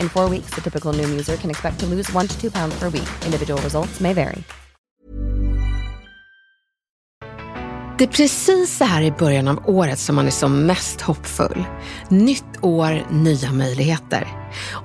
[0.00, 2.80] In four weeks, the typical new user can expect to lose one to two pounds
[2.80, 3.08] per week.
[3.26, 4.44] Individual results may vary.
[7.98, 11.64] Det är precis så här i början av året som man är som mest hoppfull.
[12.08, 14.28] Nytt år, nya möjligheter.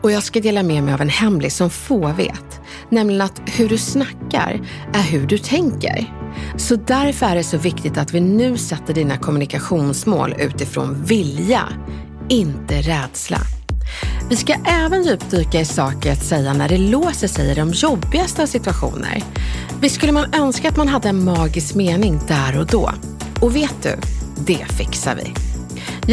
[0.02, 2.62] Och jag ska dela med mig av en hemlis som få vet.
[2.90, 4.62] Nämligen att hur du snackar
[4.94, 6.14] är hur du tänker.
[6.58, 11.64] Så därför är det så viktigt att vi nu sätter dina kommunikationsmål utifrån vilja,
[12.30, 13.38] inte rädsla.
[14.30, 18.44] Vi ska även djupdyka i saker att säga när det låser sig i de jobbigaste
[18.44, 19.24] av situationer.
[19.82, 22.92] Visst skulle man önska att man hade en magisk mening där och då?
[23.42, 23.96] Och vet du,
[24.46, 25.34] det fixar vi.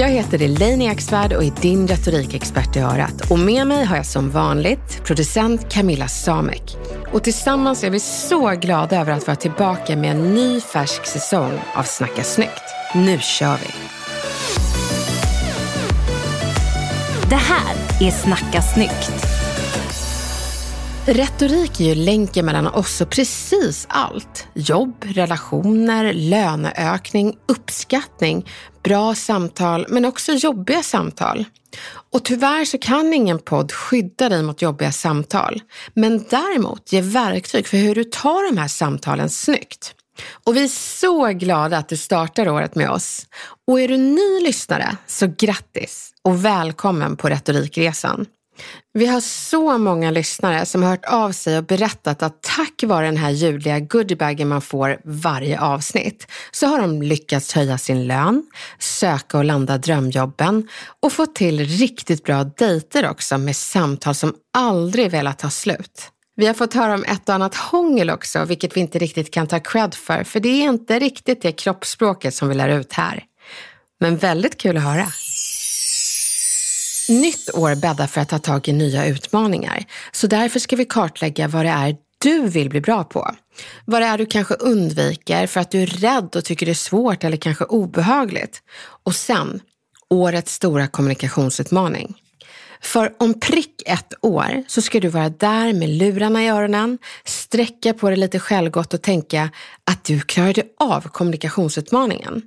[0.00, 3.30] Jag heter Elaine Eksvärd och är din retorikexpert i örat.
[3.30, 6.76] Och med mig har jag som vanligt producent Camilla Samek.
[7.12, 11.60] Och tillsammans är vi så glada över att vara tillbaka med en ny färsk säsong
[11.74, 12.62] av Snacka snyggt.
[12.94, 14.03] Nu kör vi!
[17.30, 19.10] Det här är Snacka snyggt.
[21.06, 24.48] Retorik är ju länken mellan oss och precis allt.
[24.54, 28.48] Jobb, relationer, löneökning, uppskattning,
[28.82, 31.44] bra samtal men också jobbiga samtal.
[32.12, 35.62] Och tyvärr så kan ingen podd skydda dig mot jobbiga samtal.
[35.94, 39.94] Men däremot ge verktyg för hur du tar de här samtalen snyggt.
[40.44, 43.26] Och vi är så glada att du startar året med oss.
[43.66, 48.26] Och är du ny lyssnare, så grattis och välkommen på Retorikresan.
[48.92, 53.06] Vi har så många lyssnare som har hört av sig och berättat att tack vare
[53.06, 58.46] den här ljudliga goodiebagen man får varje avsnitt så har de lyckats höja sin lön,
[58.78, 60.68] söka och landa drömjobben
[61.00, 66.10] och få till riktigt bra dejter också med samtal som aldrig velat ta slut.
[66.36, 69.46] Vi har fått höra om ett och annat hångel också, vilket vi inte riktigt kan
[69.46, 73.24] ta cred för, för det är inte riktigt det kroppsspråket som vi lär ut här.
[74.00, 75.06] Men väldigt kul att höra.
[77.08, 79.84] Nytt år bäddar för att ta tag i nya utmaningar.
[80.12, 83.34] Så därför ska vi kartlägga vad det är du vill bli bra på.
[83.84, 86.74] Vad det är du kanske undviker för att du är rädd och tycker det är
[86.74, 88.62] svårt eller kanske obehagligt.
[89.04, 89.60] Och sen,
[90.10, 92.14] årets stora kommunikationsutmaning.
[92.84, 97.94] För om prick ett år så ska du vara där med lurarna i öronen, sträcka
[97.94, 99.50] på dig lite självgott och tänka
[99.84, 102.42] att du klarade av kommunikationsutmaningen.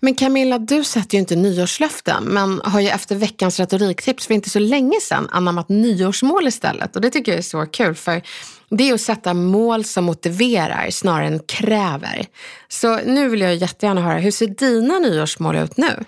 [0.00, 4.50] Men Camilla, du sätter ju inte nyårslöften men har ju efter veckans retoriktips för inte
[4.50, 8.22] så länge sedan anammat nyårsmål istället och det tycker jag är så kul för
[8.70, 12.26] det är att sätta mål som motiverar snarare än kräver.
[12.68, 16.04] Så nu vill jag jättegärna höra, hur ser dina nyårsmål ut nu?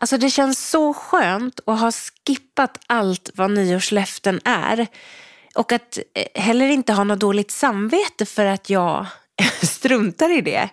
[0.00, 4.86] Alltså det känns så skönt att ha skippat allt vad nyårslöften är.
[5.54, 9.06] Och att eh, heller inte ha något dåligt samvete för att jag
[9.62, 10.68] struntar i det.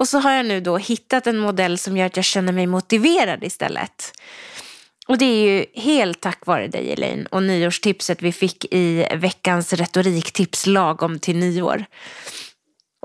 [0.00, 2.66] Och så har jag nu då hittat en modell som gör att jag känner mig
[2.66, 4.12] motiverad istället.
[5.08, 9.72] Och det är ju helt tack vare dig Elaine och nyårstipset vi fick i veckans
[9.72, 11.84] retoriktips lagom till nyår.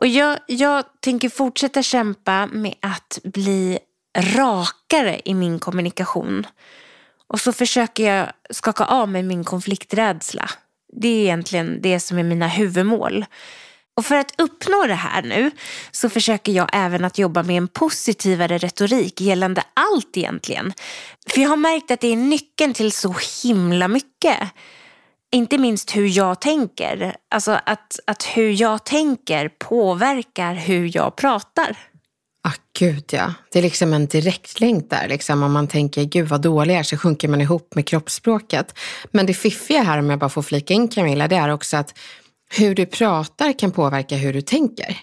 [0.02, 3.80] Och jag, jag tänker fortsätta kämpa med att bli
[4.16, 6.48] rakare i min kommunikation.
[7.28, 10.50] Och så försöker jag skaka av mig min konflikträdsla.
[10.94, 13.26] Det är egentligen det som är mina huvudmål.
[13.98, 15.52] Och för att uppnå det här nu
[15.92, 20.74] så försöker jag även att jobba med en positivare retorik gällande allt egentligen.
[21.30, 24.40] För jag har märkt att det är nyckeln till så himla mycket.
[25.32, 27.16] Inte minst hur jag tänker.
[27.30, 31.78] Alltså att, att hur jag tänker påverkar hur jag pratar.
[32.48, 33.34] Ah, gud ja.
[33.52, 35.08] Det är liksom en direktlänk där.
[35.08, 35.44] Liksom.
[35.44, 38.78] Om man tänker, gud vad dålig jag är, så sjunker man ihop med kroppsspråket.
[39.12, 41.94] Men det fiffiga här, om jag bara får flika in Camilla, det är också att
[42.50, 44.98] hur du pratar kan påverka hur du tänker.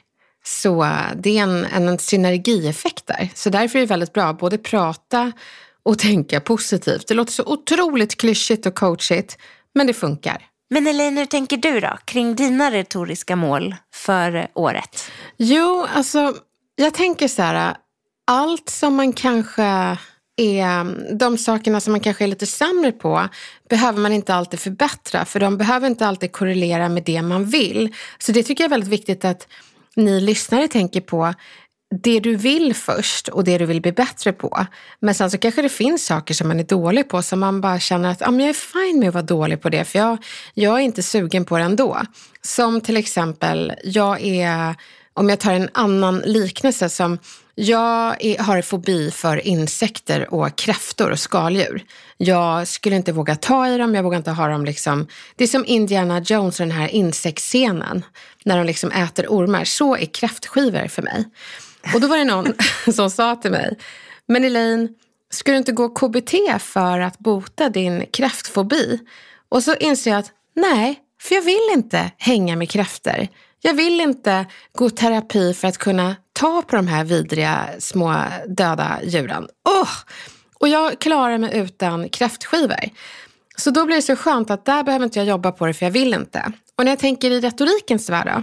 [0.45, 3.29] Så det är en, en synergieffekt där.
[3.35, 5.33] Så därför är det väldigt bra att både prata
[5.83, 7.09] och tänka positivt.
[7.09, 9.39] Det låter så otroligt klyschigt och coachigt,
[9.75, 10.47] men det funkar.
[10.71, 15.11] Men Elaine, hur tänker du då kring dina retoriska mål för året?
[15.37, 16.35] Jo, alltså
[16.83, 17.77] jag tänker så här,
[18.27, 19.97] allt som man kanske
[20.37, 23.29] är, de sakerna som man kanske är lite sämre på
[23.69, 27.95] behöver man inte alltid förbättra, för de behöver inte alltid korrelera med det man vill.
[28.19, 29.49] Så det tycker jag är väldigt viktigt att
[29.97, 31.35] ni lyssnare tänker på
[32.03, 34.67] det du vill först och det du vill bli bättre på.
[35.01, 37.81] Men sen så kanske det finns saker som man är dålig på som man bara
[37.81, 40.19] känner att ah, men jag är fine med att vara dålig på det för jag,
[40.55, 42.01] jag är inte sugen på det ändå.
[42.43, 44.75] Som till exempel, jag är,
[45.15, 47.19] om jag tar en annan liknelse som
[47.55, 51.85] jag är, har fobi för insekter och kräftor och skaldjur.
[52.17, 55.07] Jag skulle inte våga ta i dem, jag vågar inte ha dem liksom.
[55.37, 58.05] Det är som Indiana Jones och den här insektsscenen
[58.45, 59.65] när de liksom äter ormar.
[59.65, 61.25] Så är kräftskivor för mig.
[61.95, 62.53] Och då var det någon
[62.95, 63.79] som sa till mig,
[64.29, 64.89] men Elaine,
[65.31, 68.99] ska du inte gå KBT för att bota din kräftfobi?
[69.49, 73.29] Och så inser jag att nej, för jag vill inte hänga med kräftor.
[73.65, 79.01] Jag vill inte gå terapi för att kunna ta på de här vidriga små döda
[79.05, 79.49] djuren.
[79.65, 79.91] Oh!
[80.59, 82.91] Och jag klarar mig utan kräftskivor.
[83.57, 85.87] Så då blir det så skönt att där behöver inte jag jobba på det för
[85.87, 86.53] jag vill inte.
[86.77, 88.43] Och när jag tänker i retorikens värld då,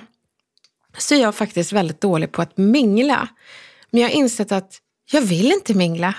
[0.98, 3.28] så är jag faktiskt väldigt dålig på att mingla.
[3.92, 4.78] Men jag har insett att
[5.12, 6.16] jag vill inte mingla.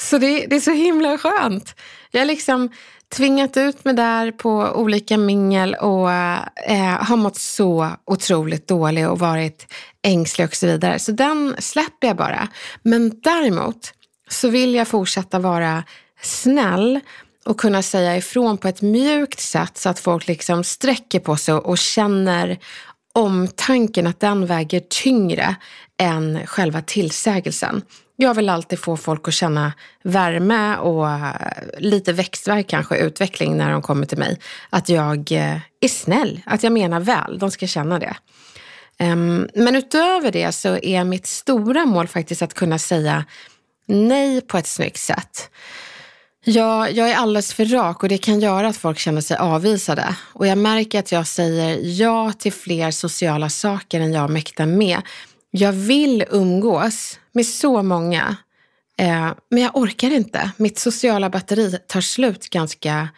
[0.00, 1.74] Så det, det är så himla skönt.
[2.10, 2.70] Jag liksom
[3.16, 9.18] tvingat ut mig där på olika mingel och eh, har mått så otroligt dålig och
[9.18, 9.72] varit
[10.02, 10.98] ängslig och så vidare.
[10.98, 12.48] Så den släpper jag bara.
[12.82, 13.92] Men däremot
[14.28, 15.84] så vill jag fortsätta vara
[16.22, 17.00] snäll
[17.44, 21.54] och kunna säga ifrån på ett mjukt sätt så att folk liksom sträcker på sig
[21.54, 22.58] och känner
[23.12, 25.56] omtanken att den väger tyngre
[25.98, 27.82] än själva tillsägelsen.
[28.22, 29.72] Jag vill alltid få folk att känna
[30.02, 31.34] värme och eh,
[31.78, 34.38] lite växtverk kanske, utveckling när de kommer till mig.
[34.70, 37.38] Att jag eh, är snäll, att jag menar väl.
[37.38, 38.16] De ska känna det.
[38.98, 43.24] Ehm, men utöver det så är mitt stora mål faktiskt att kunna säga
[43.86, 45.50] nej på ett snyggt sätt.
[46.44, 50.16] Jag, jag är alldeles för rak och det kan göra att folk känner sig avvisade.
[50.32, 55.00] Och jag märker att jag säger ja till fler sociala saker än jag mäktar med.
[55.50, 58.36] Jag vill umgås med så många,
[58.98, 60.50] eh, men jag orkar inte.
[60.56, 63.08] Mitt sociala batteri tar slut ganska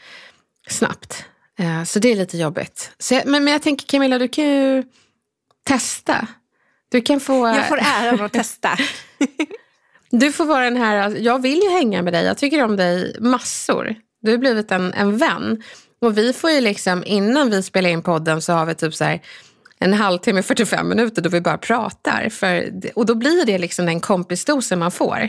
[0.69, 1.25] snabbt.
[1.59, 2.91] Eh, så det är lite jobbigt.
[3.11, 4.85] Jag, men, men jag tänker Camilla, du kan ju
[5.65, 6.27] testa.
[6.89, 7.49] Du kan få...
[7.49, 8.79] Jag får äran att testa.
[10.15, 13.17] Du får vara den här, jag vill ju hänga med dig, jag tycker om dig
[13.21, 13.95] massor.
[14.23, 15.63] Du har blivit en, en vän.
[16.01, 19.05] Och vi får ju liksom, innan vi spelar in podden så har vi typ så
[19.05, 19.21] här
[19.83, 22.29] en halvtimme, 45 minuter då vi bara pratar.
[22.29, 25.29] För, och då blir det liksom den kompisdosen man får.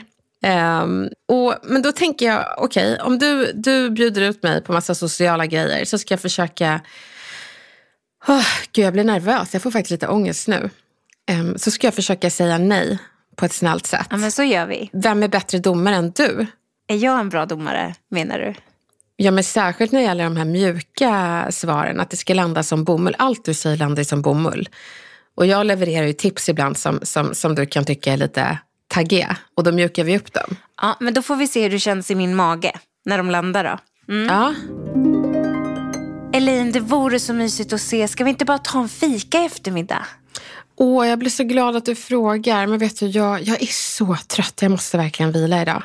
[0.84, 4.74] Um, och, men då tänker jag, okej, okay, om du, du bjuder ut mig på
[4.74, 6.82] massa sociala grejer så ska jag försöka...
[8.28, 9.54] Oh, gud, jag blir nervös.
[9.54, 10.70] Jag får faktiskt lite ångest nu.
[11.32, 12.98] Um, så ska jag försöka säga nej
[13.36, 14.08] på ett snällt sätt.
[14.10, 14.90] Ja, men så gör vi.
[14.94, 16.48] Vem är bättre domare än du?
[16.88, 18.54] Är jag en bra domare, menar du?
[19.16, 22.84] Ja, men särskilt när det gäller de här mjuka svaren, att det ska landa som
[22.84, 23.16] bomull.
[23.18, 24.70] Allt du säger landar som bomull.
[25.36, 28.58] Och jag levererar ju tips ibland som, som, som du kan tycka är lite
[28.88, 30.56] taggiga och då mjukar vi upp dem.
[30.82, 32.72] Ja, men då får vi se hur det känns i min mage
[33.06, 33.80] när de landar då.
[34.14, 34.28] Mm.
[34.28, 34.54] Ja.
[36.34, 38.08] Elin, det vore så mysigt att se.
[38.08, 40.06] Ska vi inte bara ta en fika i eftermiddag?
[40.76, 42.68] Åh, jag blir så glad att du frågar.
[42.68, 44.62] Men vet du, jag, jag är så trött.
[44.62, 45.84] Jag måste verkligen vila idag.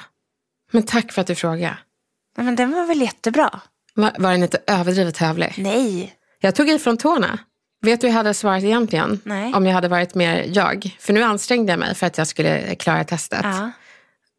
[0.73, 1.81] Men tack för att du frågar.
[2.45, 3.61] Men den var väl jättebra?
[3.95, 5.54] Var, var den inte överdrivet hövlig?
[5.59, 6.14] Nej.
[6.40, 7.38] Jag tog ifrån tårna.
[7.80, 9.21] Vet du hur jag hade svarat egentligen?
[9.25, 9.54] Nej.
[9.54, 10.97] Om jag hade varit mer jag.
[11.00, 13.40] För nu ansträngde jag mig för att jag skulle klara testet.
[13.42, 13.71] Ja.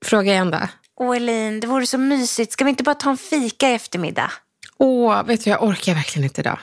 [0.05, 0.59] Fråga igen då.
[0.99, 2.53] Åh Elin, det vore så mysigt.
[2.53, 4.31] Ska vi inte bara ta en fika i eftermiddag?
[4.77, 6.59] Åh, vet du, jag orkar verkligen inte idag.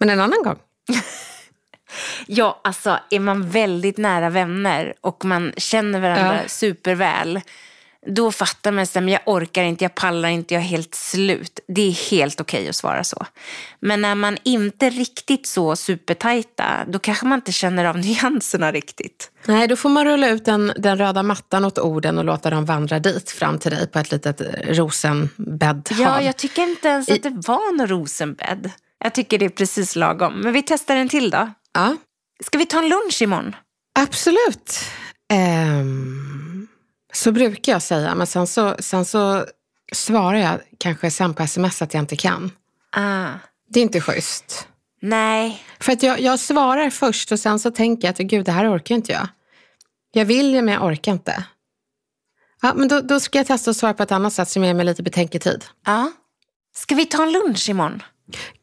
[0.00, 0.58] Men en annan gång.
[2.26, 6.48] Ja, alltså är man väldigt nära vänner och man känner varandra ja.
[6.48, 7.40] superväl,
[8.08, 11.60] då fattar man men jag orkar inte, jag pallar inte, jag är helt slut.
[11.68, 13.26] Det är helt okej okay att svara så.
[13.80, 18.72] Men när man inte är riktigt så supertajta, då kanske man inte känner av nyanserna
[18.72, 19.30] riktigt.
[19.46, 22.64] Nej, då får man rulla ut den, den röda mattan åt orden och låta dem
[22.64, 25.88] vandra dit fram till dig på ett litet rosenbädd.
[25.98, 28.70] Ja, jag tycker inte ens att det var någon rosenbädd.
[29.04, 30.40] Jag tycker det är precis lagom.
[30.40, 31.50] Men vi testar en till då.
[31.72, 31.96] Ja.
[32.44, 33.56] Ska vi ta en lunch imorgon?
[33.98, 34.80] Absolut.
[35.32, 36.17] Um,
[37.12, 39.46] så brukar jag säga, men sen så, sen så
[39.92, 42.50] svarar jag kanske sen på sms att jag inte kan.
[42.92, 43.28] Ah.
[43.68, 44.68] Det är inte schysst.
[45.00, 45.62] Nej.
[45.80, 48.76] För att jag, jag svarar först och sen så tänker jag att gud, det här
[48.76, 49.28] orkar inte jag.
[50.12, 51.44] Jag vill ju men jag orkar inte.
[52.62, 54.74] Ja, men då, då ska jag testa att svara på ett annat sätt som ger
[54.74, 55.64] mig lite betänketid.
[55.86, 56.12] Ja.
[56.74, 58.02] Ska vi ta en lunch imorgon?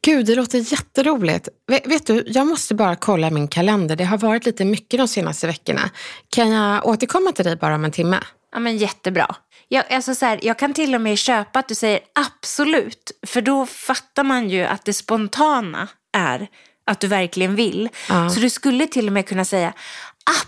[0.01, 1.49] Gud, det låter jätteroligt.
[1.67, 3.95] Vet, vet du, jag måste bara kolla min kalender.
[3.95, 5.89] Det har varit lite mycket de senaste veckorna.
[6.29, 8.19] Kan jag återkomma till dig bara om en timme?
[8.51, 9.35] Ja, men jättebra.
[9.67, 13.41] Jag, alltså så här, jag kan till och med köpa att du säger absolut, för
[13.41, 16.47] då fattar man ju att det spontana är
[16.85, 17.89] att du verkligen vill.
[18.09, 18.29] Ja.
[18.29, 19.73] Så du skulle till och med kunna säga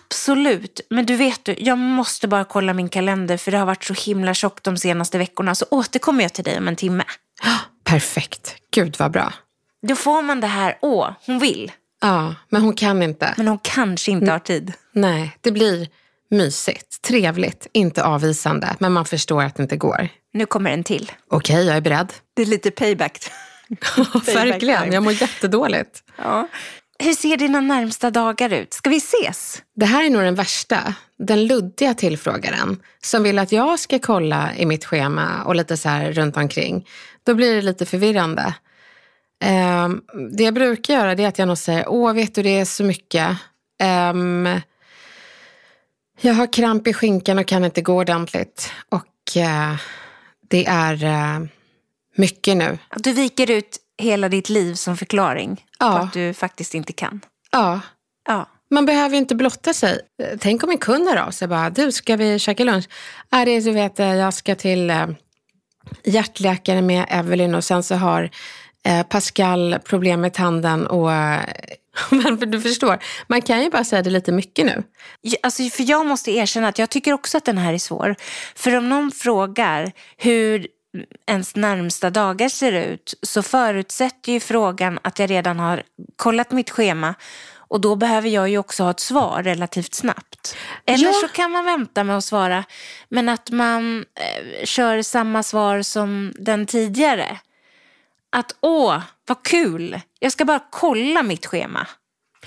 [0.06, 3.84] absolut, men du vet du, jag måste bara kolla min kalender för det har varit
[3.84, 7.04] så himla tjockt de senaste veckorna så återkommer jag till dig om en timme.
[7.88, 8.56] Perfekt.
[8.74, 9.34] Gud vad bra.
[9.88, 13.34] Då får man det här, åh, hon vill, Ja, men hon kan inte.
[13.38, 14.74] men hon kanske inte har tid.
[14.94, 15.88] Nej, det blir
[16.30, 20.10] mysigt, trevligt, inte avvisande, men man förstår att det inte går.
[20.34, 21.12] Nu kommer en till.
[21.32, 22.14] Okej, jag är beredd.
[22.36, 23.20] Det är lite payback.
[24.26, 26.04] Verkligen, jag mår jättedåligt.
[26.18, 26.48] Ja.
[27.00, 28.74] Hur ser dina närmsta dagar ut?
[28.74, 29.62] Ska vi ses?
[29.76, 34.56] Det här är nog den värsta, den luddiga tillfrågaren som vill att jag ska kolla
[34.58, 36.86] i mitt schema och lite så här runt omkring.
[37.28, 38.54] Då blir det lite förvirrande.
[39.44, 40.02] Ehm,
[40.38, 42.84] det jag brukar göra är att jag nog säger, åh vet du det är så
[42.84, 43.38] mycket.
[43.80, 44.50] Ehm,
[46.22, 48.72] jag har kramp i skinkan och kan inte gå ordentligt.
[48.90, 49.76] Och eh,
[50.50, 51.40] det är eh,
[52.16, 52.78] mycket nu.
[52.96, 55.92] Du viker ut hela ditt liv som förklaring Ja.
[55.92, 57.22] på att du faktiskt inte kan.
[57.52, 57.80] Ja,
[58.28, 58.46] Ja.
[58.70, 60.00] Man behöver inte blotta sig.
[60.40, 62.90] Tänk om en kund hör av sig bara, du ska vi käka lunch?
[63.32, 64.92] Är det du vet, eh, jag ska till
[66.04, 68.30] hjärtläkare med Evelyn och sen så har
[68.84, 71.12] eh, Pascal problem med tanden och
[72.12, 74.84] men du förstår, man kan ju bara säga det lite mycket nu.
[75.44, 78.16] Alltså, för jag måste erkänna att jag tycker också att den här är svår.
[78.56, 80.68] För om någon frågar hur
[81.28, 85.84] ens närmsta dagar ser ut så förutsätter ju frågan att jag redan har
[86.16, 87.16] kollat mitt schema
[87.68, 90.56] och då behöver jag ju också ha ett svar relativt snabbt.
[90.86, 91.14] Eller Ja.
[91.14, 92.64] så kan man vänta med att svara
[93.10, 97.38] men att man eh, kör samma svar som den tidigare.
[98.30, 101.88] Att åh, vad kul, jag ska bara kolla mitt schema.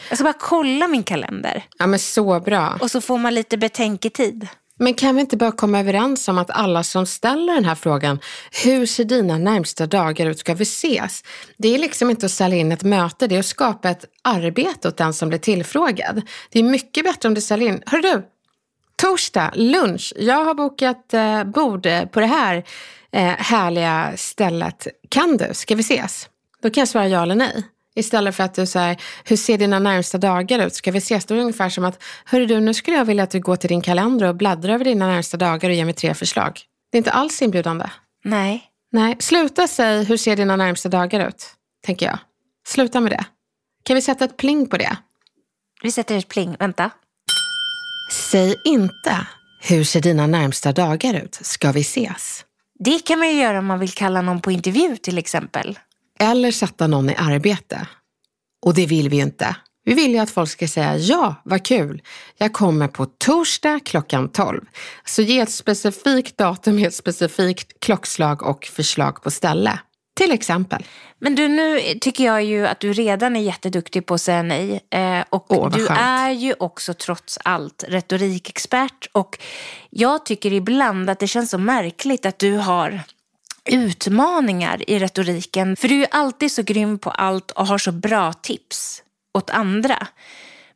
[0.09, 1.65] Jag ska bara kolla min kalender.
[1.79, 2.79] Ja men så bra.
[2.81, 4.49] Och så får man lite betänketid.
[4.83, 8.21] Men kan vi inte bara komma överens om att alla som ställer den här frågan,
[8.65, 11.25] hur ser dina närmsta dagar ut, ska vi ses?
[11.57, 14.89] Det är liksom inte att sälja in ett möte, det är att skapa ett arbete
[14.89, 16.23] åt den som blir tillfrågad.
[16.51, 18.23] Det är mycket bättre om du säljer in, hör du,
[18.97, 22.65] torsdag, lunch, jag har bokat eh, bord på det här
[23.13, 24.87] eh, härliga stället.
[25.09, 25.49] Kan du?
[25.53, 26.29] Ska vi ses?
[26.63, 27.65] Då kan jag svara ja eller nej.
[28.01, 30.75] Istället för att du säger, hur ser dina närmsta dagar ut?
[30.75, 31.25] Ska vi ses?
[31.25, 33.57] Då är det ungefär som att, hörru du, nu skulle jag vilja att du går
[33.57, 36.61] till din kalender och bläddrar över dina närmsta dagar och ger mig tre förslag.
[36.91, 37.87] Det är inte alls inbjudande.
[38.25, 38.65] Nej.
[38.93, 41.47] Nej, sluta säga, hur ser dina närmsta dagar ut?
[41.87, 42.19] Tänker jag.
[42.67, 43.25] Sluta med det.
[43.83, 44.97] Kan vi sätta ett pling på det?
[45.83, 46.57] Vi sätter ett pling.
[46.59, 46.91] Vänta.
[48.31, 49.27] Säg inte,
[49.63, 51.39] hur ser dina närmsta dagar ut?
[51.43, 52.45] Ska vi ses?
[52.79, 55.79] Det kan man ju göra om man vill kalla någon på intervju till exempel.
[56.21, 57.87] Eller sätta någon i arbete.
[58.67, 59.57] Och det vill vi ju inte.
[59.85, 62.03] Vi vill ju att folk ska säga ja, vad kul.
[62.37, 64.65] Jag kommer på torsdag klockan 12.
[65.05, 69.79] Så ge ett specifikt datum, ett specifikt klockslag och förslag på ställe.
[70.17, 70.85] Till exempel.
[71.19, 74.81] Men du, nu tycker jag ju att du redan är jätteduktig på att säga nej.
[74.91, 76.01] Eh, och Åh, du skönt.
[76.01, 79.09] är ju också trots allt retorikexpert.
[79.13, 79.39] Och
[79.91, 83.01] jag tycker ibland att det känns så märkligt att du har
[83.65, 85.77] utmaningar i retoriken.
[85.77, 89.03] För du är ju alltid så grym på allt och har så bra tips
[89.35, 90.07] åt andra.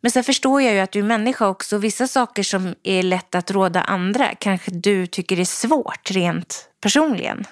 [0.00, 1.78] Men sen förstår jag ju att du är människa också.
[1.78, 7.44] Vissa saker som är lätt att råda andra kanske du tycker är svårt rent personligen.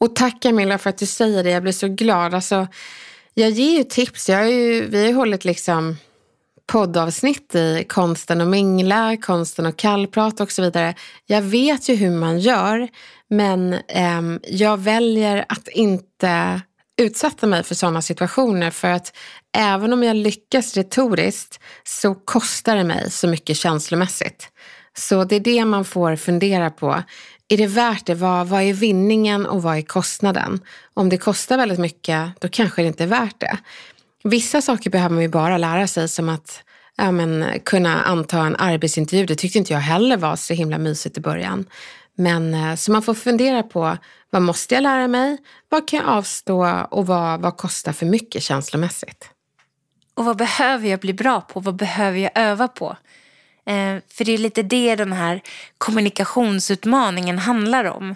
[0.00, 2.34] Och tack Camilla för att du säger det, jag blir så glad.
[2.34, 2.68] Alltså,
[3.34, 5.96] jag ger ju tips, jag ju, vi har ju hållit liksom
[6.72, 10.94] poddavsnitt i konsten att mingla, konsten att kallprata och så vidare.
[11.26, 12.88] Jag vet ju hur man gör,
[13.30, 16.60] men eh, jag väljer att inte
[17.00, 19.16] utsätta mig för sådana situationer för att
[19.56, 24.48] även om jag lyckas retoriskt så kostar det mig så mycket känslomässigt.
[24.98, 27.02] Så det är det man får fundera på.
[27.48, 28.14] Är det värt det?
[28.14, 30.60] Vad, vad är vinningen och vad är kostnaden?
[30.94, 33.58] Om det kostar väldigt mycket, då kanske det inte är värt det.
[34.24, 36.62] Vissa saker behöver man ju bara lära sig som att
[36.96, 39.26] ja, men, kunna anta en arbetsintervju.
[39.26, 41.64] Det tyckte inte jag heller var så himla mysigt i början.
[42.14, 43.96] Men eh, så man får fundera på
[44.30, 45.38] vad måste jag lära mig?
[45.68, 49.28] Vad kan jag avstå och vad, vad kostar för mycket känslomässigt?
[50.14, 51.60] Och vad behöver jag bli bra på?
[51.60, 52.96] Vad behöver jag öva på?
[53.66, 55.40] Eh, för det är lite det den här
[55.78, 58.14] kommunikationsutmaningen handlar om.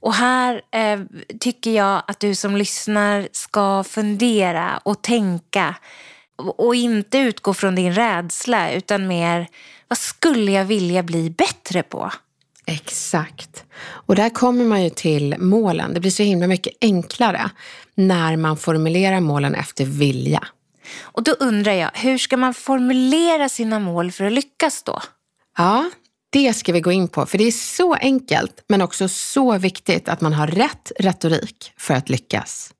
[0.00, 1.00] Och här eh,
[1.40, 5.74] tycker jag att du som lyssnar ska fundera och tänka
[6.56, 9.46] och inte utgå från din rädsla utan mer
[9.88, 12.10] vad skulle jag vilja bli bättre på?
[12.66, 13.64] Exakt.
[13.80, 15.94] Och där kommer man ju till målen.
[15.94, 17.50] Det blir så himla mycket enklare
[17.94, 20.46] när man formulerar målen efter vilja.
[21.00, 25.00] Och då undrar jag, hur ska man formulera sina mål för att lyckas då?
[25.56, 25.90] Ja,
[26.32, 30.08] det ska vi gå in på, för det är så enkelt men också så viktigt
[30.08, 32.70] att man har rätt retorik för att lyckas.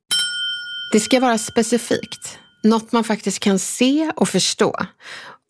[0.93, 4.77] Det ska vara specifikt, något man faktiskt kan se och förstå.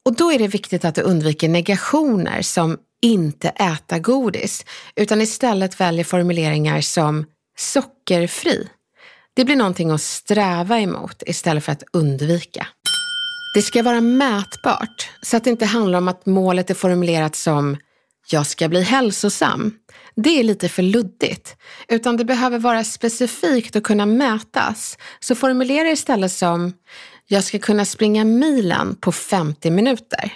[0.04, 4.64] Och då är det viktigt att du undviker negationer som inte äta godis,
[4.97, 7.26] utan istället väljer formuleringar som
[7.59, 8.69] sockerfri.
[9.35, 12.66] Det blir någonting att sträva emot istället för att undvika.
[13.54, 17.76] Det ska vara mätbart, så att det inte handlar om att målet är formulerat som
[18.31, 19.75] jag ska bli hälsosam.
[20.17, 21.57] Det är lite för luddigt,
[21.89, 24.99] utan det behöver vara specifikt och kunna mätas.
[25.21, 26.73] Så formulera istället som
[27.27, 30.33] jag ska kunna springa milen på 50 minuter.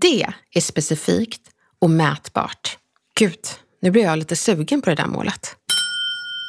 [0.00, 1.42] Det är specifikt
[1.78, 2.78] och mätbart.
[3.18, 3.40] Gud,
[3.82, 5.56] nu blir jag lite sugen på det där målet.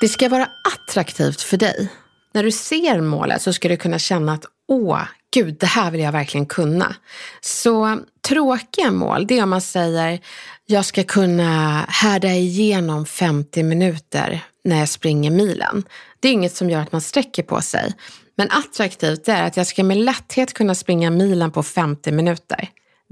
[0.01, 1.89] Det ska vara attraktivt för dig.
[2.33, 5.01] När du ser målet så ska du kunna känna att åh,
[5.33, 6.95] gud, det här vill jag verkligen kunna.
[7.41, 10.19] Så tråkiga mål, det är om man säger
[10.65, 15.83] jag ska kunna härda igenom 50 minuter när jag springer milen.
[16.19, 17.93] Det är inget som gör att man sträcker på sig.
[18.35, 22.69] Men attraktivt är att jag ska med lätthet kunna springa milen på 50 minuter.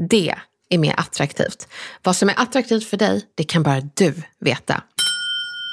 [0.09, 0.35] Det
[0.69, 1.67] är mer attraktivt.
[2.03, 4.81] Vad som är attraktivt för dig, det kan bara du veta.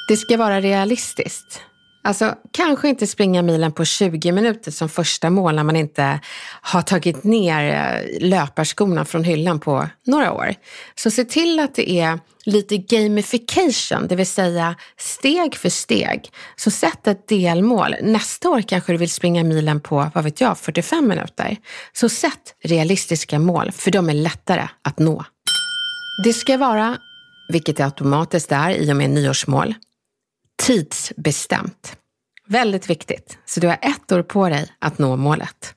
[0.09, 1.61] Det ska vara realistiskt.
[2.07, 6.21] Alltså, kanske inte springa milen på 20 minuter som första mål när man inte
[6.61, 10.55] har tagit ner eh, löparskorna från hyllan på några år.
[10.95, 16.31] Så se till att det är lite gamification, det vill säga steg för steg.
[16.57, 17.95] Så sätt ett delmål.
[18.03, 21.57] Nästa år kanske du vill springa milen på, vad vet jag, 45 minuter.
[21.93, 25.25] Så sätt realistiska mål, för de är lättare att nå.
[26.25, 26.99] Det ska vara,
[27.49, 29.75] vilket det automatiskt är i och med nyårsmål,
[30.63, 31.97] tidsbestämt.
[32.47, 35.75] Väldigt viktigt, så du har ett år på dig att nå målet.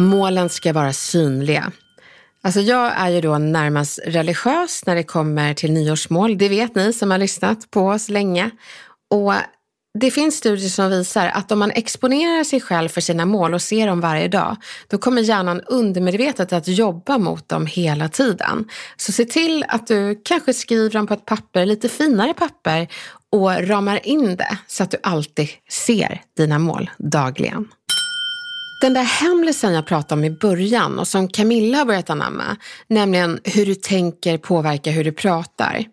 [0.00, 1.72] Målen ska vara synliga.
[2.42, 6.38] Alltså jag är ju då närmast religiös när det kommer till nyårsmål.
[6.38, 8.50] Det vet ni som har lyssnat på oss länge.
[9.10, 9.34] Och
[10.00, 13.62] det finns studier som visar att om man exponerar sig själv för sina mål och
[13.62, 14.56] ser dem varje dag,
[14.88, 18.68] då kommer hjärnan undermedvetet att jobba mot dem hela tiden.
[18.96, 22.88] Så se till att du kanske skriver dem på ett papper, lite finare papper
[23.32, 27.68] och ramar in det så att du alltid ser dina mål dagligen.
[28.80, 33.40] Den där hemlisen jag pratade om i början och som Camilla har börjat anamma, nämligen
[33.44, 35.84] hur du tänker påverkar hur du pratar.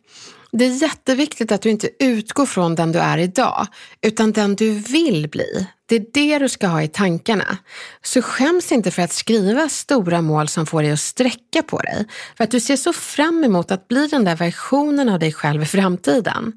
[0.51, 3.67] Det är jätteviktigt att du inte utgår från den du är idag,
[4.01, 5.67] utan den du vill bli.
[5.85, 7.57] Det är det du ska ha i tankarna.
[8.03, 12.05] Så skäms inte för att skriva stora mål som får dig att sträcka på dig,
[12.37, 15.61] för att du ser så fram emot att bli den där versionen av dig själv
[15.61, 16.53] i framtiden.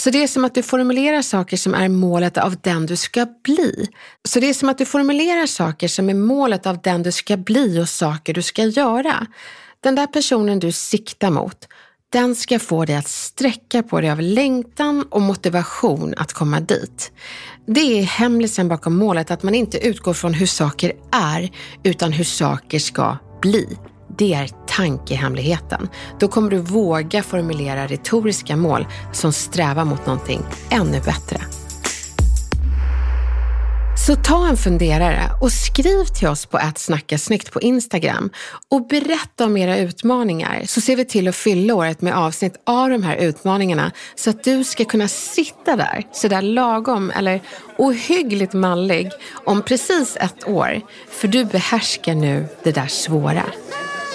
[0.00, 3.26] Så det är som att du formulerar saker som är målet av den du ska
[3.44, 3.88] bli.
[4.28, 7.36] Så det är som att du formulerar saker som är målet av den du ska
[7.36, 9.26] bli och saker du ska göra.
[9.80, 11.68] Den där personen du siktar mot,
[12.12, 17.12] den ska få dig att sträcka på dig av längtan och motivation att komma dit.
[17.66, 21.50] Det är hemlisen bakom målet att man inte utgår från hur saker är,
[21.82, 23.78] utan hur saker ska bli.
[24.20, 25.88] Det är tankehemligheten.
[26.18, 31.40] Då kommer du våga formulera retoriska mål som strävar mot någonting ännu bättre.
[34.06, 38.30] Så ta en funderare och skriv till oss på att snacka snyggt på Instagram
[38.68, 42.90] och berätta om era utmaningar så ser vi till att fylla året med avsnitt av
[42.90, 47.40] de här utmaningarna så att du ska kunna sitta där sådär lagom eller
[47.78, 49.10] ohyggligt mallig
[49.44, 50.80] om precis ett år.
[51.10, 53.44] För du behärskar nu det där svåra.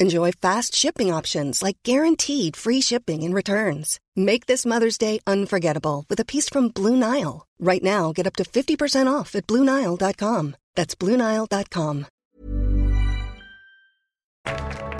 [0.00, 3.98] Enjoy fast shipping options like guaranteed free shipping and returns.
[4.16, 7.46] Make this Mother's Day unforgettable with a piece from Blue Nile.
[7.60, 10.54] Right now, get up to 50% off at BlueNile.com.
[10.76, 12.06] That's BlueNile.com.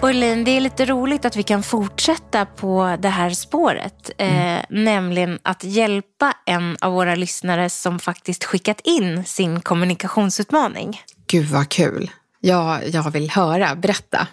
[0.02, 4.10] Och Elin, det är lite roligt att vi kan fortsätta på det här spåret.
[4.18, 11.02] Eh, nämligen att hjälpa en av våra lyssnare som faktiskt skickat in sin kommunikationsutmaning.
[11.26, 12.10] Gud vad kul.
[12.40, 13.74] Ja, jag vill höra.
[13.74, 14.26] Berätta.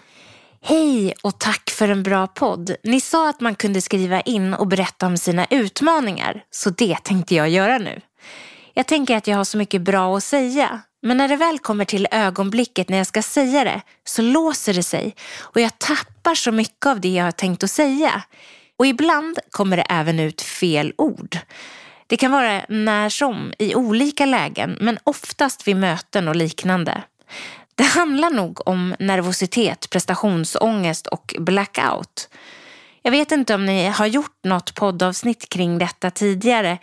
[0.67, 2.75] Hej och tack för en bra podd.
[2.83, 7.35] Ni sa att man kunde skriva in och berätta om sina utmaningar, så det tänkte
[7.35, 8.01] jag göra nu.
[8.73, 11.85] Jag tänker att jag har så mycket bra att säga, men när det väl kommer
[11.85, 16.51] till ögonblicket när jag ska säga det så låser det sig och jag tappar så
[16.51, 18.23] mycket av det jag har tänkt att säga.
[18.77, 21.37] Och ibland kommer det även ut fel ord.
[22.07, 27.03] Det kan vara när som i olika lägen, men oftast vid möten och liknande.
[27.75, 32.29] Det handlar nog om nervositet, prestationsångest och blackout.
[33.01, 36.77] Jag vet inte om ni har gjort något poddavsnitt kring detta tidigare,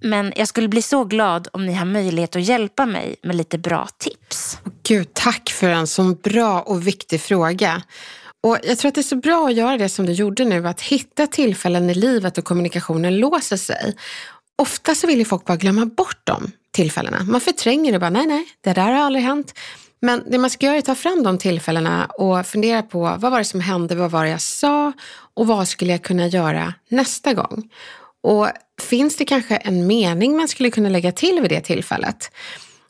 [0.00, 3.58] men jag skulle bli så glad om ni har möjlighet att hjälpa mig med lite
[3.58, 4.58] bra tips.
[4.82, 7.82] Gud, tack för en så bra och viktig fråga.
[8.40, 10.68] Och jag tror att det är så bra att göra det som du gjorde nu,
[10.68, 13.96] att hitta tillfällen i livet då kommunikationen låser sig.
[14.56, 17.22] Ofta så vill ju folk bara glömma bort de tillfällena.
[17.22, 19.54] Man förtränger det bara, nej, nej, det där har aldrig hänt.
[20.04, 23.30] Men det man ska göra är att ta fram de tillfällena och fundera på vad
[23.30, 24.92] var det som hände, vad var det jag sa
[25.34, 27.70] och vad skulle jag kunna göra nästa gång?
[28.22, 28.48] Och
[28.82, 32.30] finns det kanske en mening man skulle kunna lägga till vid det tillfället?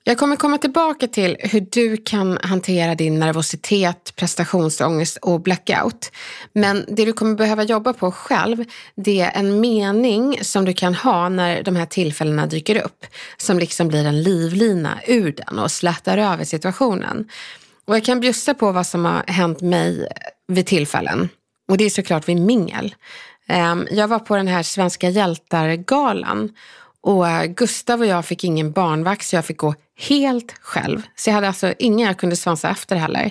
[0.05, 6.13] Jag kommer komma tillbaka till hur du kan hantera din nervositet, prestationsångest och blackout.
[6.53, 10.95] Men det du kommer behöva jobba på själv, det är en mening som du kan
[10.95, 13.07] ha när de här tillfällena dyker upp.
[13.37, 17.29] Som liksom blir en livlina ur den och slätar över situationen.
[17.85, 20.09] Och jag kan bjussa på vad som har hänt mig
[20.49, 21.29] vid tillfällen.
[21.69, 22.95] Och det är såklart vid mingel.
[23.49, 26.51] Ehm, jag var på den här Svenska hjältar-galan
[27.03, 31.03] och eh, Gustav och jag fick ingen barnvakt så jag fick gå helt själv.
[31.17, 33.31] Så jag hade alltså ingen jag kunde svansa efter heller.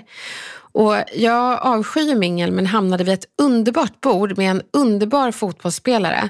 [0.73, 6.29] Och jag avskyr mingel men hamnade vid ett underbart bord med en underbar fotbollsspelare.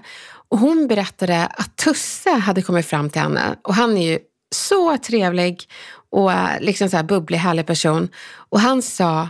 [0.49, 4.19] Och hon berättade att Tusse hade kommit fram till henne och han är ju
[4.56, 5.63] så trevlig
[6.12, 8.10] och eh, liksom så här bubblig, härlig person.
[8.34, 9.30] Och han sa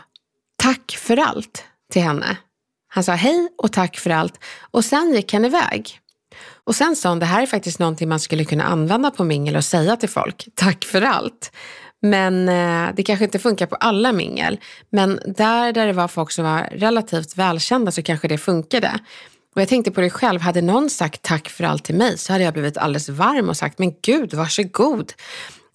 [0.64, 2.38] tack för allt till henne.
[2.88, 4.40] Han sa hej och tack för allt
[4.72, 6.00] och sen gick han iväg.
[6.64, 9.56] Och sen sa hon, det här är faktiskt någonting man skulle kunna använda på mingel
[9.56, 11.52] och säga till folk, tack för allt.
[12.02, 14.60] Men eh, det kanske inte funkar på alla mingel.
[14.90, 19.00] Men där, där det var folk som var relativt välkända så kanske det funkade.
[19.56, 22.34] Och jag tänkte på det själv, hade någon sagt tack för allt till mig så
[22.34, 25.14] hade jag blivit alldeles varm och sagt, men gud, varsågod.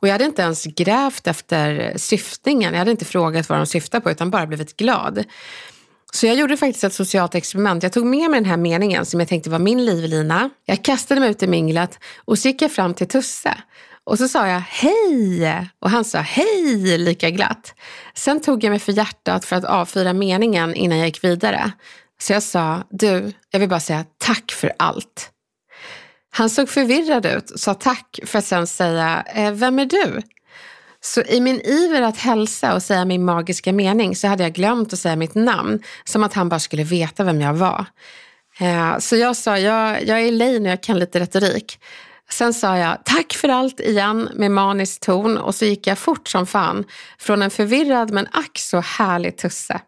[0.01, 4.01] Och jag hade inte ens grävt efter syftningen, jag hade inte frågat vad de syftar
[4.01, 5.25] på utan bara blivit glad.
[6.13, 7.83] Så jag gjorde faktiskt ett socialt experiment.
[7.83, 10.51] Jag tog med mig den här meningen som jag tänkte var min livlina.
[10.65, 13.55] Jag kastade mig ut i minglet och så gick jag fram till Tusse.
[14.05, 17.75] Och så sa jag hej och han sa hej lika glatt.
[18.15, 21.73] Sen tog jag mig för hjärtat för att avfyra meningen innan jag gick vidare.
[22.21, 25.31] Så jag sa, du, jag vill bara säga tack för allt.
[26.31, 30.23] Han såg förvirrad ut sa tack för att sen säga, eh, vem är du?
[31.01, 34.93] Så i min iver att hälsa och säga min magiska mening så hade jag glömt
[34.93, 35.83] att säga mitt namn.
[36.05, 37.87] Som att han bara skulle veta vem jag var.
[38.61, 41.79] Eh, så jag sa, jag, jag är Elaine och jag kan lite retorik.
[42.31, 46.29] Sen sa jag tack för allt igen med manisk ton och så gick jag fort
[46.29, 46.85] som fan
[47.19, 49.81] från en förvirrad men ack så härlig tusse.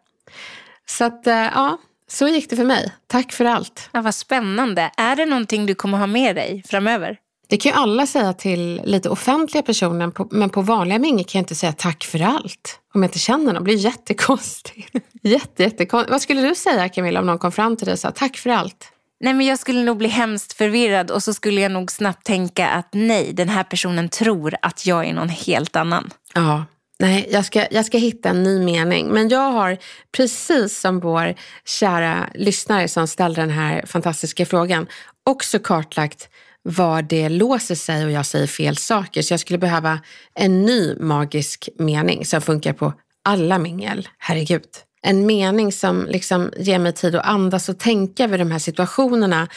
[0.89, 2.91] Så att eh, ja, så gick det för mig.
[3.07, 3.89] Tack för allt.
[3.91, 4.91] Ja, vad spännande.
[4.97, 7.17] Är det någonting du kommer ha med dig framöver?
[7.49, 11.43] Det kan ju alla säga till lite offentliga personer, men på vanliga mingel kan jag
[11.43, 12.79] inte säga tack för allt.
[12.93, 13.53] Om jag inte känner någon.
[13.53, 14.95] Det blir jättekonstigt.
[15.21, 16.11] Jätte, jättekonstigt.
[16.11, 18.49] Vad skulle du säga Camilla om någon kom fram till dig och sa tack för
[18.49, 18.91] allt?
[19.19, 22.69] Nej, men jag skulle nog bli hemskt förvirrad och så skulle jag nog snabbt tänka
[22.69, 26.09] att nej, den här personen tror att jag är någon helt annan.
[26.33, 26.65] Ja,
[27.01, 29.07] Nej, jag ska, jag ska hitta en ny mening.
[29.07, 29.77] Men jag har,
[30.11, 31.35] precis som vår
[31.65, 34.87] kära lyssnare som ställde den här fantastiska frågan,
[35.23, 36.29] också kartlagt
[36.63, 39.21] var det låser sig och jag säger fel saker.
[39.21, 39.99] Så jag skulle behöva
[40.35, 42.93] en ny magisk mening som funkar på
[43.23, 44.07] alla mingel.
[44.17, 44.67] Herregud.
[45.01, 49.47] En mening som liksom ger mig tid att andas och tänka över de här situationerna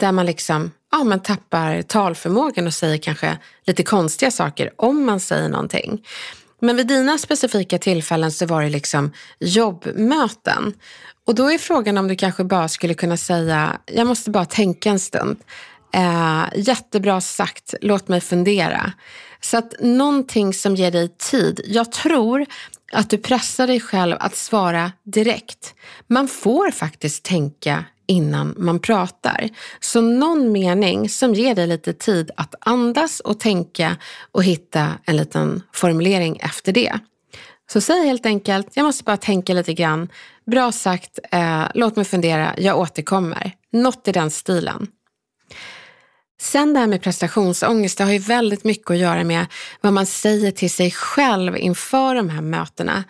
[0.00, 5.20] där man liksom ja, man tappar talförmågan och säger kanske lite konstiga saker om man
[5.20, 6.04] säger någonting.
[6.60, 10.74] Men vid dina specifika tillfällen så var det liksom jobbmöten.
[11.26, 14.90] Och då är frågan om du kanske bara skulle kunna säga, jag måste bara tänka
[14.90, 15.36] en stund.
[15.94, 18.92] Eh, jättebra sagt, låt mig fundera.
[19.40, 21.60] Så att någonting som ger dig tid.
[21.64, 22.46] Jag tror
[22.92, 25.74] att du pressar dig själv att svara direkt.
[26.06, 29.48] Man får faktiskt tänka innan man pratar.
[29.80, 33.96] Så någon mening som ger dig lite tid att andas och tänka
[34.32, 36.98] och hitta en liten formulering efter det.
[37.72, 40.08] Så säg helt enkelt, jag måste bara tänka lite grann.
[40.46, 43.52] Bra sagt, eh, låt mig fundera, jag återkommer.
[43.72, 44.86] Något i den stilen.
[46.42, 49.46] Sen det här med prestationsångest, det har ju väldigt mycket att göra med
[49.80, 53.04] vad man säger till sig själv inför de här mötena.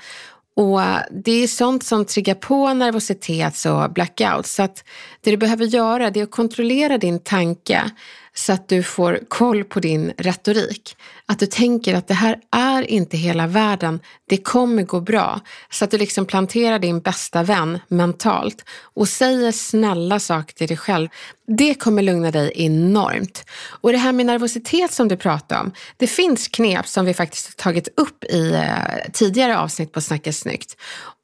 [0.57, 4.47] Och det är sånt som triggar på nervositet och blackout.
[4.47, 4.85] Så att
[5.21, 7.90] det du behöver göra det är att kontrollera din tanke
[8.35, 10.97] så att du får koll på din retorik.
[11.33, 15.40] Att du tänker att det här är inte hela världen, det kommer gå bra.
[15.71, 18.64] Så att du liksom planterar din bästa vän mentalt
[18.95, 21.09] och säger snälla saker till dig själv.
[21.47, 23.45] Det kommer lugna dig enormt.
[23.81, 27.57] Och det här med nervositet som du pratar om, det finns knep som vi faktiskt
[27.57, 30.77] tagit upp i eh, tidigare avsnitt på Snacka snyggt.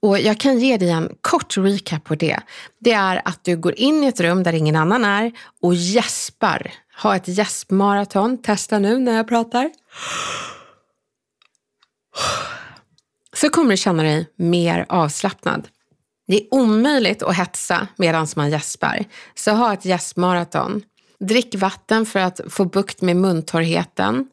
[0.02, 2.40] Och jag kan ge dig en kort recap på det.
[2.80, 6.72] Det är att du går in i ett rum där ingen annan är och gäspar
[7.02, 8.42] ha ett gäspmaraton.
[8.42, 9.70] Testa nu när jag pratar.
[13.32, 15.68] Så kommer du känna dig mer avslappnad.
[16.26, 19.04] Det är omöjligt att hetsa medan man gäspar.
[19.34, 20.82] Så ha ett gäspmaraton.
[21.20, 24.28] Drick vatten för att få bukt med muntorrheten.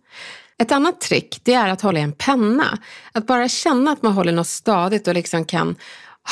[0.57, 2.77] Ett annat trick det är att hålla i en penna.
[3.11, 5.75] Att bara känna att man håller något stadigt och liksom kan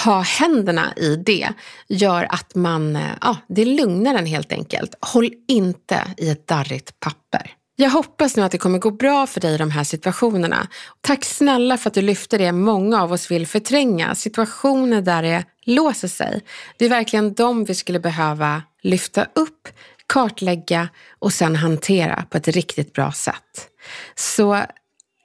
[0.06, 1.50] ha händerna i det
[1.88, 4.96] gör att man, eh, ja, det lugnar en helt enkelt.
[5.02, 7.52] Håll inte i ett darrigt papper.
[7.76, 10.68] Jag hoppas nu att det kommer gå bra för dig i de här situationerna.
[11.02, 14.16] Tack snälla för att du lyfter det många av oss vill förtränga.
[14.16, 16.42] Situationer där det låser sig.
[16.78, 19.68] Det är verkligen de vi skulle behöva lyfta upp,
[20.08, 23.70] kartlägga och sen hantera på ett riktigt bra sätt.
[24.16, 24.64] Så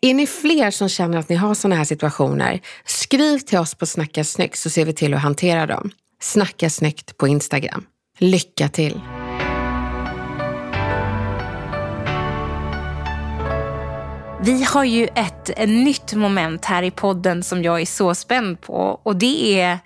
[0.00, 3.87] är ni fler som känner att ni har sådana här situationer, skriv till oss på
[3.87, 5.90] Snacka snyggt så ser vi till att hantera dem.
[6.20, 7.87] Snacka snyggt på Instagram.
[8.18, 9.00] Lycka till!
[14.42, 19.00] Vi har ju ett, nytt moment här i podden som jag är så spänd på
[19.02, 19.78] och det är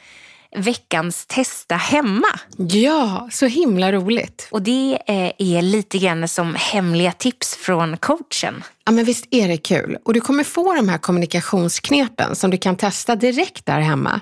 [0.57, 2.27] veckans testa hemma.
[2.57, 4.49] Ja, så himla roligt.
[4.51, 8.65] Och det är lite grann som hemliga tips från coachen.
[8.85, 9.99] Ja, men visst är det kul.
[10.05, 14.21] Och du kommer få de här kommunikationsknepen som du kan testa direkt där hemma.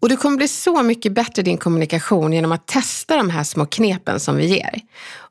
[0.00, 3.44] Och du kommer bli så mycket bättre i din kommunikation genom att testa de här
[3.44, 4.80] små knepen som vi ger.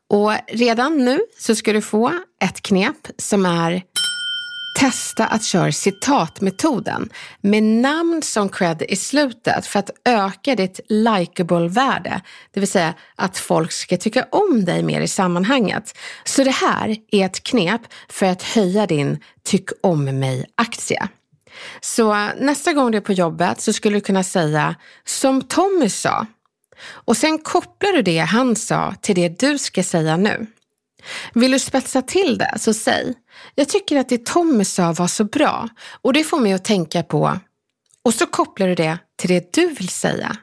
[0.09, 3.83] Och redan nu så ska du få ett knep som är
[4.79, 7.09] Testa att köra citatmetoden
[7.41, 12.21] med namn som cred i slutet för att öka ditt likeable-värde.
[12.51, 15.97] Det vill säga att folk ska tycka om dig mer i sammanhanget.
[16.23, 21.07] Så det här är ett knep för att höja din tyck om mig-aktie.
[21.81, 26.25] Så nästa gång du är på jobbet så skulle du kunna säga som Tommy sa.
[26.91, 30.47] Och sen kopplar du det han sa till det du ska säga nu.
[31.33, 33.13] Vill du spetsa till det så säg,
[33.55, 35.69] jag tycker att det Tommy sa var så bra
[36.01, 37.39] och det får mig att tänka på
[38.03, 40.37] och så kopplar du det till det du vill säga.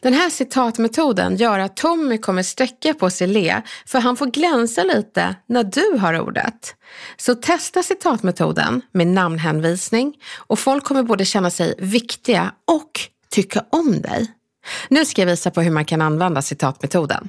[0.00, 4.82] Den här citatmetoden gör att Tommy kommer sträcka på sig le för han får glänsa
[4.82, 6.74] lite när du har ordet.
[7.16, 14.02] Så testa citatmetoden med namnhänvisning och folk kommer både känna sig viktiga och tycka om
[14.02, 14.26] dig.
[14.88, 17.28] Nu ska jag visa på hur man kan använda citatmetoden.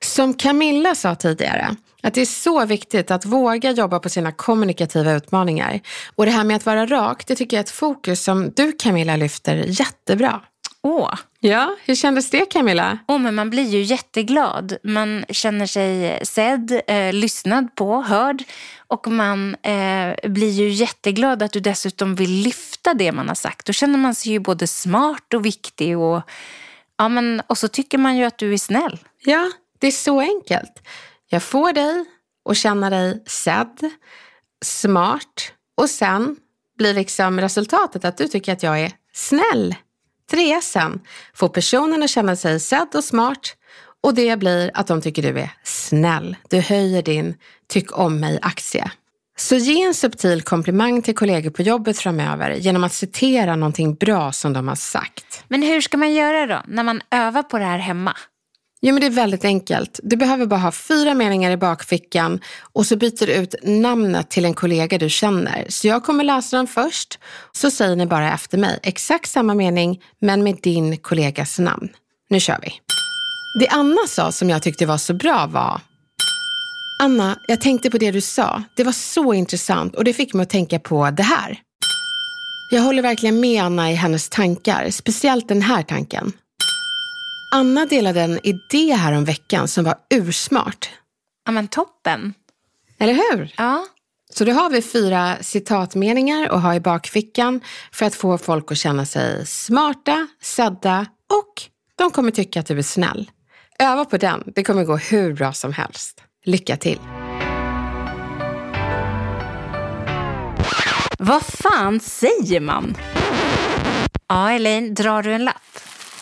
[0.00, 5.12] Som Camilla sa tidigare, att det är så viktigt att våga jobba på sina kommunikativa
[5.12, 5.80] utmaningar.
[6.16, 8.72] Och det här med att vara rak, det tycker jag är ett fokus som du
[8.72, 10.40] Camilla lyfter jättebra.
[10.82, 11.14] Åh.
[11.40, 12.98] Ja, hur kändes det Camilla?
[13.08, 14.76] Åh, men man blir ju jätteglad.
[14.82, 18.42] Man känner sig sedd, eh, lyssnad på, hörd.
[18.86, 23.66] Och man eh, blir ju jätteglad att du dessutom vill lyfta det man har sagt.
[23.66, 25.98] Då känner man sig ju både smart och viktig.
[25.98, 26.22] Och,
[26.98, 28.98] ja, men, och så tycker man ju att du är snäll.
[29.18, 30.72] Ja, det är så enkelt.
[31.26, 32.04] Jag får dig
[32.50, 33.90] att känna dig sedd,
[34.64, 36.36] smart och sen
[36.78, 39.74] blir liksom resultatet att du tycker att jag är snäll.
[40.30, 41.00] Treessen
[41.34, 43.56] får personen att känna sig sedd och smart
[44.00, 46.36] och det blir att de tycker du är snäll.
[46.48, 47.34] Du höjer din
[47.66, 48.90] tyck om mig-aktie.
[49.40, 54.32] Så ge en subtil komplimang till kollegor på jobbet framöver genom att citera någonting bra
[54.32, 55.44] som de har sagt.
[55.48, 58.16] Men hur ska man göra då, när man övar på det här hemma?
[58.80, 60.00] Jo, men det är väldigt enkelt.
[60.02, 62.40] Du behöver bara ha fyra meningar i bakfickan
[62.72, 65.66] och så byter du ut namnet till en kollega du känner.
[65.68, 67.18] Så jag kommer läsa dem först,
[67.52, 71.88] så säger ni bara efter mig exakt samma mening, men med din kollegas namn.
[72.30, 72.72] Nu kör vi.
[73.60, 75.80] Det Anna sa som jag tyckte var så bra var
[77.00, 78.62] Anna, jag tänkte på det du sa.
[78.74, 81.60] Det var så intressant och det fick mig att tänka på det här.
[82.70, 86.32] Jag håller verkligen med Anna i hennes tankar, speciellt den här tanken.
[87.54, 90.90] Anna delade en idé här om veckan som var ursmart.
[91.44, 92.34] Ja men toppen.
[92.98, 93.54] Eller hur?
[93.56, 93.86] Ja.
[94.30, 97.60] Så då har vi fyra citatmeningar att ha i bakfickan
[97.92, 101.62] för att få folk att känna sig smarta, sedda och
[101.96, 103.30] de kommer tycka att du är snäll.
[103.78, 106.22] Öva på den, det kommer gå hur bra som helst.
[106.48, 106.98] Lycka till!
[111.18, 112.96] Vad fan säger man?
[114.28, 115.78] Ja, Elaine, drar du en lapp?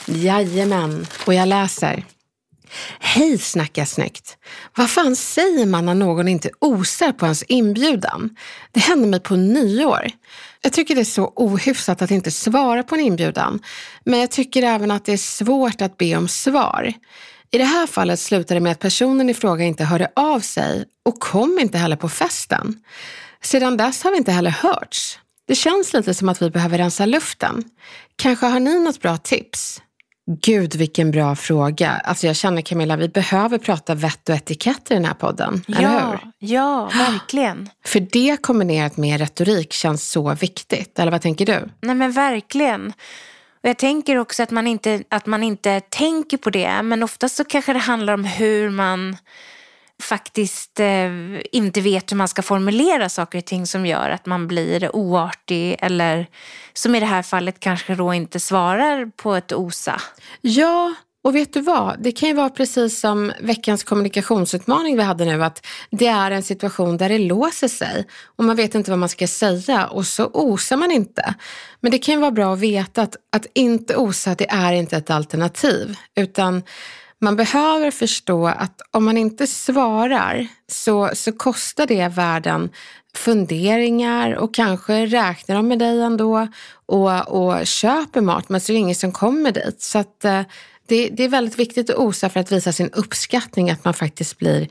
[0.06, 2.04] Jajamän, och jag läser.
[3.00, 4.36] Hej Snacka snyggt!
[4.76, 8.36] Vad fan säger man när någon inte osar på ens inbjudan?
[8.72, 10.06] Det hände mig på nyår.
[10.62, 13.60] Jag tycker det är så ohyfsat att inte svara på en inbjudan,
[14.04, 16.92] men jag tycker även att det är svårt att be om svar.
[17.50, 20.84] I det här fallet slutade det med att personen i fråga inte hörde av sig
[21.04, 22.74] och kom inte heller på festen.
[23.42, 25.18] Sedan dess har vi inte heller hörts.
[25.48, 27.64] Det känns lite som att vi behöver rensa luften.
[28.16, 29.82] Kanske har ni något bra tips?
[30.42, 31.90] Gud vilken bra fråga.
[31.90, 35.64] Alltså jag känner Camilla, vi behöver prata vett och etikett i den här podden.
[35.68, 36.32] Eller ja, hur?
[36.38, 37.68] ja, verkligen.
[37.86, 40.98] För det kombinerat med retorik känns så viktigt.
[40.98, 41.68] Eller vad tänker du?
[41.80, 42.92] Nej men verkligen.
[43.62, 46.82] Och jag tänker också att man, inte, att man inte tänker på det.
[46.82, 49.16] Men oftast så kanske det handlar om hur man
[50.02, 51.10] faktiskt eh,
[51.52, 55.76] inte vet hur man ska formulera saker och ting som gör att man blir oartig
[55.78, 56.26] eller
[56.72, 60.00] som i det här fallet kanske då inte svarar på ett OSA.
[60.40, 60.94] Ja,
[61.26, 62.02] och vet du vad?
[62.02, 66.42] Det kan ju vara precis som veckans kommunikationsutmaning vi hade nu, att det är en
[66.42, 70.30] situation där det låser sig och man vet inte vad man ska säga och så
[70.32, 71.34] osar man inte.
[71.80, 74.96] Men det kan ju vara bra att veta att, att inte osa, det är inte
[74.96, 76.62] ett alternativ, utan
[77.20, 82.70] man behöver förstå att om man inte svarar så, så kostar det världen
[83.16, 86.48] funderingar och kanske räknar de med dig ändå
[86.86, 89.82] och, och köper mat men så är det ingen som kommer dit.
[89.82, 90.42] Så att, eh,
[90.86, 94.38] det, det är väldigt viktigt att osa för att visa sin uppskattning att man faktiskt
[94.38, 94.68] blir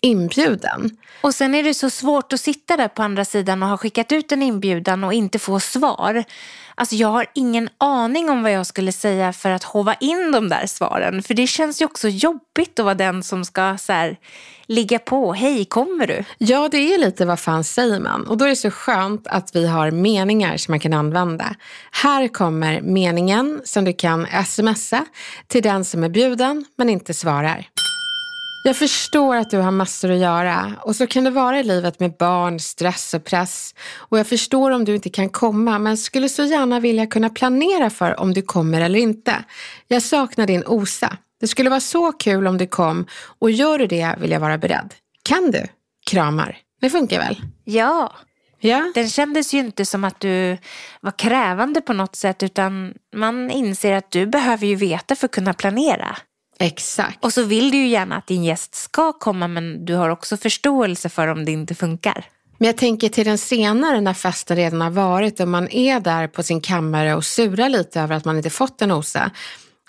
[0.00, 0.90] inbjuden.
[1.20, 4.12] Och sen är det så svårt att sitta där på andra sidan och ha skickat
[4.12, 6.24] ut en inbjudan och inte få svar.
[6.74, 10.48] Alltså jag har ingen aning om vad jag skulle säga för att hova in de
[10.48, 11.22] där svaren.
[11.22, 14.16] För det känns ju också jobbigt att vara den som ska så här,
[14.66, 15.32] ligga på.
[15.32, 16.24] Hej, kommer du?
[16.38, 18.26] Ja, det är lite vad fan säger man?
[18.26, 21.54] Och då är det så skönt att vi har meningar som man kan använda.
[21.90, 25.04] Här kommer meningen som du kan smsa
[25.46, 27.68] till den som är bjuden men inte svarar.
[28.62, 32.00] Jag förstår att du har massor att göra och så kan det vara i livet
[32.00, 33.74] med barn, stress och press.
[33.94, 37.90] Och jag förstår om du inte kan komma men skulle så gärna vilja kunna planera
[37.90, 39.44] för om du kommer eller inte.
[39.88, 41.16] Jag saknar din OSA.
[41.40, 43.06] Det skulle vara så kul om du kom
[43.38, 44.94] och gör du det vill jag vara beredd.
[45.22, 45.66] Kan du?
[46.10, 46.58] Kramar.
[46.80, 47.42] Det funkar väl?
[47.64, 48.12] Ja.
[48.60, 48.92] Ja.
[48.94, 50.58] Den kändes ju inte som att du
[51.00, 55.32] var krävande på något sätt utan man inser att du behöver ju veta för att
[55.32, 56.16] kunna planera.
[56.58, 57.24] Exakt.
[57.24, 60.36] Och så vill du ju gärna att din gäst ska komma men du har också
[60.36, 62.24] förståelse för om det inte funkar.
[62.58, 66.28] Men jag tänker till den senare när festen redan har varit och man är där
[66.28, 69.30] på sin kammare och surar lite över att man inte fått en OSA.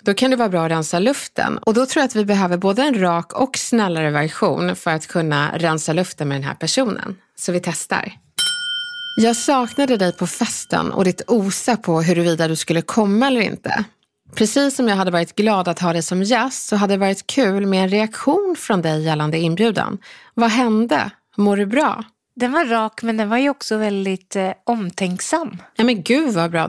[0.02, 2.56] Då kan det vara bra att rensa luften och då tror jag att vi behöver
[2.56, 7.16] både en rak och snällare version för att kunna rensa luften med den här personen.
[7.38, 8.12] Så vi testar.
[9.16, 13.84] Jag saknade dig på festen och ditt osa på huruvida du skulle komma eller inte.
[14.34, 17.26] Precis som jag hade varit glad att ha dig som gäst så hade det varit
[17.26, 19.98] kul med en reaktion från dig gällande inbjudan.
[20.34, 21.10] Vad hände?
[21.36, 22.04] Mår du bra?
[22.40, 25.56] Den var rak men den var ju också väldigt eh, omtänksam.
[25.76, 26.68] Ja men gud vad bra.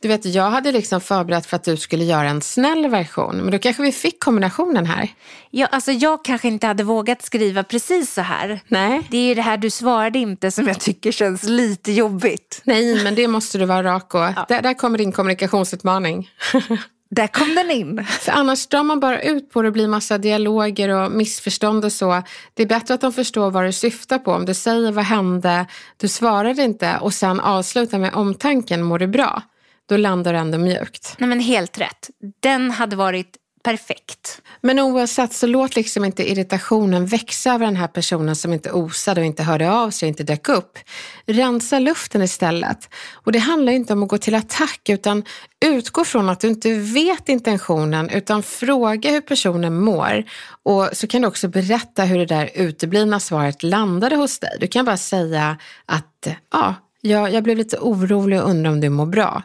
[0.00, 3.36] Du vet, jag hade liksom förberett för att du skulle göra en snäll version.
[3.36, 5.08] Men då kanske vi fick kombinationen här.
[5.50, 8.60] Ja, alltså jag kanske inte hade vågat skriva precis så här.
[8.68, 9.06] Nej.
[9.10, 12.60] Det är ju det här du svarade inte som jag tycker känns lite jobbigt.
[12.64, 14.20] Nej, men det måste du vara rak och.
[14.48, 16.30] Där, där kommer din kommunikationsutmaning.
[17.10, 18.04] Där kom den in.
[18.04, 21.92] För annars drar man bara ut på det och blir massa dialoger och missförstånd och
[21.92, 22.22] så.
[22.54, 24.32] Det är bättre att de förstår vad du syftar på.
[24.32, 29.06] Om du säger vad hände, du svarade inte och sen avslutar med omtanken, mår du
[29.06, 29.42] bra?
[29.88, 31.14] Då landar du ändå mjukt.
[31.18, 32.10] Nej men helt rätt.
[32.40, 34.42] Den hade varit perfekt.
[34.60, 39.20] Men oavsett så låt liksom inte irritationen växa över den här personen som inte osade
[39.20, 40.78] och inte hörde av sig och inte dök upp.
[41.26, 42.88] Rensa luften istället.
[43.12, 45.24] Och det handlar inte om att gå till attack utan
[45.64, 50.24] utgå från att du inte vet intentionen utan fråga hur personen mår.
[50.62, 54.56] Och så kan du också berätta hur det där uteblivna svaret landade hos dig.
[54.60, 55.56] Du kan bara säga
[55.86, 59.42] att ja, jag, jag blev lite orolig och undrar om du mår bra.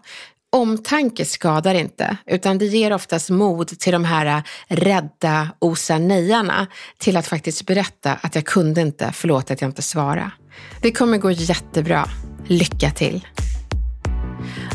[0.56, 7.18] Omtanke skadar inte, utan det ger oftast mod till de här äh, rädda osa-nejarna till
[7.18, 10.32] att faktiskt berätta att jag kunde inte, förlåt att jag inte svarade.
[10.82, 12.10] Det kommer gå jättebra.
[12.48, 13.28] Lycka till!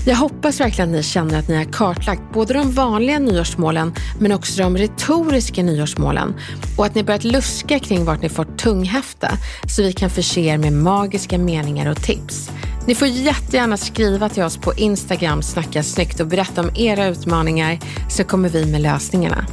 [0.06, 4.32] Jag hoppas verkligen att ni känner att ni har kartlagt både de vanliga nyårsmålen men
[4.32, 6.34] också de retoriska nyårsmålen
[6.78, 9.28] och att ni börjat luska kring vart ni får tunghäfta
[9.68, 12.50] så vi kan förse er med magiska meningar och tips.
[12.90, 17.78] Ni får jättegärna skriva till oss på Instagram, snacka snyggt och berätta om era utmaningar
[18.08, 19.46] så kommer vi med lösningarna.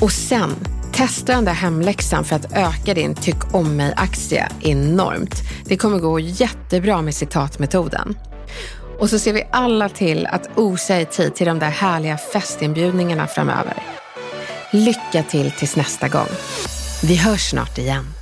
[0.00, 0.54] Och sen,
[0.92, 5.34] testa den där hemläxan för att öka din tyck om mig-aktie enormt.
[5.64, 8.18] Det kommer gå jättebra med citatmetoden.
[8.98, 13.26] Och så ser vi alla till att osa i tid till de där härliga festinbjudningarna
[13.26, 13.82] framöver.
[14.72, 16.28] Lycka till tills nästa gång.
[17.02, 18.21] Vi hörs snart igen.